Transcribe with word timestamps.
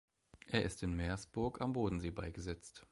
Er 0.47 0.63
ist 0.63 0.81
in 0.81 0.95
Meersburg 0.95 1.61
am 1.61 1.73
Bodensee 1.73 2.09
beigesetzt. 2.09 2.79